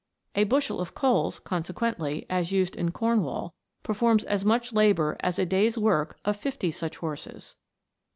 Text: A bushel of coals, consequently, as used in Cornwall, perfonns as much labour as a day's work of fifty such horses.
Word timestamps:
A 0.33 0.45
bushel 0.45 0.79
of 0.79 0.95
coals, 0.95 1.37
consequently, 1.37 2.25
as 2.27 2.51
used 2.51 2.75
in 2.75 2.89
Cornwall, 2.89 3.53
perfonns 3.83 4.23
as 4.23 4.43
much 4.43 4.73
labour 4.73 5.15
as 5.19 5.37
a 5.37 5.45
day's 5.45 5.77
work 5.77 6.17
of 6.25 6.37
fifty 6.37 6.71
such 6.71 6.97
horses. 6.97 7.55